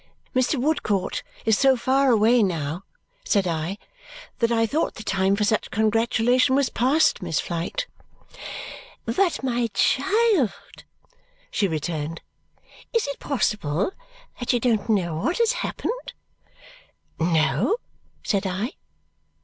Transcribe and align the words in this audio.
"Mr. 0.35 0.59
Woodcourt 0.59 1.21
is 1.45 1.59
so 1.59 1.77
far 1.77 2.09
away, 2.09 2.41
now," 2.41 2.83
said 3.23 3.45
I, 3.45 3.77
"that 4.39 4.51
I 4.51 4.65
thought 4.65 4.95
the 4.95 5.03
time 5.03 5.35
for 5.35 5.43
such 5.43 5.69
congratulation 5.69 6.55
was 6.55 6.71
past, 6.71 7.21
Miss 7.21 7.39
Flite." 7.39 7.85
"But, 9.05 9.43
my 9.43 9.67
child," 9.75 10.53
she 11.51 11.67
returned, 11.67 12.21
"is 12.91 13.05
it 13.05 13.19
possible 13.19 13.91
that 14.39 14.51
you 14.53 14.59
don't 14.59 14.89
know 14.89 15.17
what 15.17 15.37
has 15.37 15.51
happened?" 15.51 16.13
"No," 17.19 17.77
said 18.23 18.47
I. 18.47 18.71